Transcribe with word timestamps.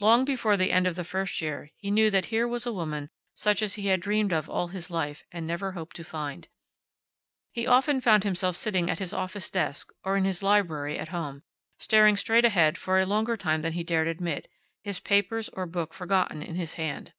Long 0.00 0.24
before 0.24 0.56
the 0.56 0.72
end 0.72 0.86
of 0.86 0.96
the 0.96 1.04
first 1.04 1.42
year 1.42 1.70
he 1.76 1.90
knew 1.90 2.08
that 2.08 2.24
here 2.32 2.48
was 2.48 2.64
a 2.64 2.72
woman 2.72 3.10
such 3.34 3.60
as 3.60 3.74
he 3.74 3.88
had 3.88 4.00
dreamed 4.00 4.32
of 4.32 4.48
all 4.48 4.68
his 4.68 4.90
life 4.90 5.24
and 5.30 5.46
never 5.46 5.72
hoped 5.72 5.94
to 5.96 6.04
find. 6.04 6.48
He 7.52 7.66
often 7.66 8.00
found 8.00 8.24
himself 8.24 8.56
sitting 8.56 8.88
at 8.88 8.98
his 8.98 9.12
office 9.12 9.50
desk, 9.50 9.90
or 10.02 10.16
in 10.16 10.24
his 10.24 10.42
library 10.42 10.98
at 10.98 11.08
home, 11.10 11.42
staring 11.78 12.16
straight 12.16 12.46
ahead 12.46 12.78
for 12.78 12.98
a 12.98 13.04
longer 13.04 13.36
time 13.36 13.60
than 13.60 13.74
he 13.74 13.84
dared 13.84 14.08
admit, 14.08 14.48
his 14.84 15.00
papers 15.00 15.50
or 15.50 15.66
book 15.66 15.92
forgotten 15.92 16.42
in 16.42 16.54
his 16.54 16.72
hand. 16.80 17.12